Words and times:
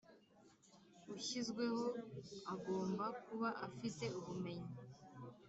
Ushyizweho 1.15 1.83
agomba 2.53 3.05
kuba 3.25 3.49
afite 3.65 4.05
ubumenyi 4.19 4.71